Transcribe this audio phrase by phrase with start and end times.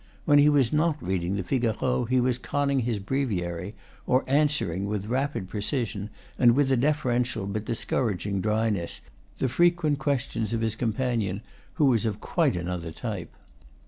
[0.25, 3.75] When he was not reading the "Figaro" he was conning his breviary
[4.07, 9.01] or answering, with rapid precision and with a deferential but dis couraging dryness,
[9.37, 11.41] the frequent questions of his com panion,
[11.75, 13.31] who was of quite another type.